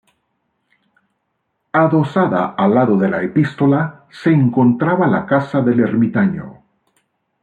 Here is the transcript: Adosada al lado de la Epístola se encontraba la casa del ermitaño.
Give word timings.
Adosada 1.81 2.45
al 2.63 2.73
lado 2.73 2.97
de 2.97 3.07
la 3.07 3.21
Epístola 3.21 4.05
se 4.09 4.31
encontraba 4.31 5.05
la 5.05 5.27
casa 5.27 5.61
del 5.61 5.79
ermitaño. 5.81 6.63